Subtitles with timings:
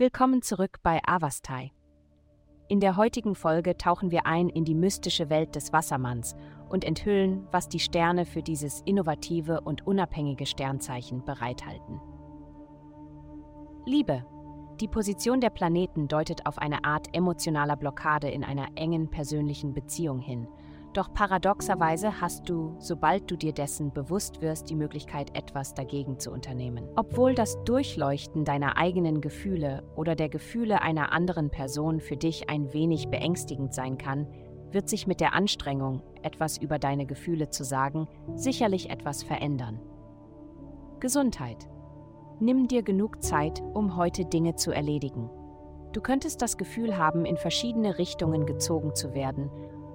[0.00, 1.72] Willkommen zurück bei Avastai.
[2.68, 6.36] In der heutigen Folge tauchen wir ein in die mystische Welt des Wassermanns
[6.70, 12.00] und enthüllen, was die Sterne für dieses innovative und unabhängige Sternzeichen bereithalten.
[13.84, 14.24] Liebe.
[14.80, 20.20] Die Position der Planeten deutet auf eine Art emotionaler Blockade in einer engen persönlichen Beziehung
[20.20, 20.48] hin–
[20.92, 26.32] doch paradoxerweise hast du, sobald du dir dessen bewusst wirst, die Möglichkeit, etwas dagegen zu
[26.32, 26.88] unternehmen.
[26.96, 32.72] Obwohl das Durchleuchten deiner eigenen Gefühle oder der Gefühle einer anderen Person für dich ein
[32.72, 34.26] wenig beängstigend sein kann,
[34.72, 39.80] wird sich mit der Anstrengung, etwas über deine Gefühle zu sagen, sicherlich etwas verändern.
[40.98, 41.68] Gesundheit.
[42.40, 45.30] Nimm dir genug Zeit, um heute Dinge zu erledigen.
[45.92, 49.50] Du könntest das Gefühl haben, in verschiedene Richtungen gezogen zu werden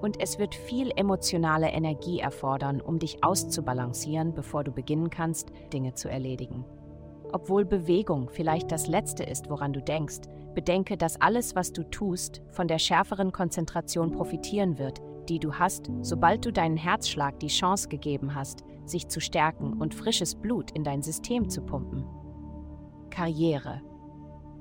[0.00, 5.94] und es wird viel emotionale Energie erfordern, um dich auszubalancieren, bevor du beginnen kannst, Dinge
[5.94, 6.64] zu erledigen.
[7.32, 10.20] Obwohl Bewegung vielleicht das Letzte ist, woran du denkst,
[10.54, 15.90] bedenke, dass alles, was du tust, von der schärferen Konzentration profitieren wird, die du hast,
[16.02, 20.84] sobald du deinen Herzschlag die Chance gegeben hast, sich zu stärken und frisches Blut in
[20.84, 22.04] dein System zu pumpen.
[23.10, 23.82] Karriere.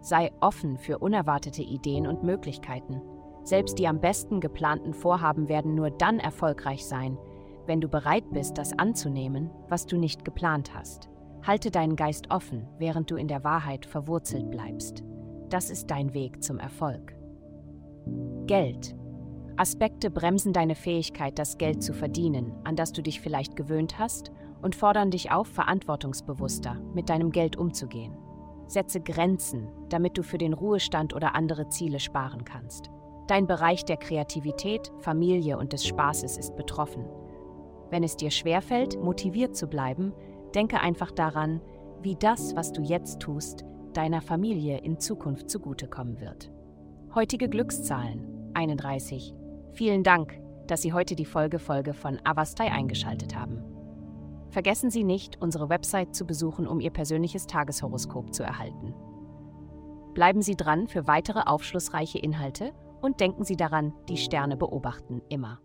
[0.00, 3.00] Sei offen für unerwartete Ideen und Möglichkeiten.
[3.48, 7.16] Selbst die am besten geplanten Vorhaben werden nur dann erfolgreich sein,
[7.64, 11.08] wenn du bereit bist, das anzunehmen, was du nicht geplant hast.
[11.46, 15.02] Halte deinen Geist offen, während du in der Wahrheit verwurzelt bleibst.
[15.48, 17.14] Das ist dein Weg zum Erfolg.
[18.44, 18.94] Geld.
[19.56, 24.30] Aspekte bremsen deine Fähigkeit, das Geld zu verdienen, an das du dich vielleicht gewöhnt hast,
[24.60, 28.14] und fordern dich auf, verantwortungsbewusster mit deinem Geld umzugehen.
[28.66, 32.90] Setze Grenzen, damit du für den Ruhestand oder andere Ziele sparen kannst.
[33.28, 37.04] Dein Bereich der Kreativität, Familie und des Spaßes ist betroffen.
[37.90, 40.14] Wenn es dir schwerfällt, motiviert zu bleiben,
[40.54, 41.60] denke einfach daran,
[42.00, 46.50] wie das, was du jetzt tust, deiner Familie in Zukunft zugutekommen wird.
[47.14, 49.34] Heutige Glückszahlen 31.
[49.72, 53.62] Vielen Dank, dass Sie heute die Folgefolge von Avastai eingeschaltet haben.
[54.48, 58.94] Vergessen Sie nicht, unsere Website zu besuchen, um Ihr persönliches Tageshoroskop zu erhalten.
[60.14, 65.60] Bleiben Sie dran für weitere aufschlussreiche Inhalte und denken Sie daran, die Sterne beobachten immer.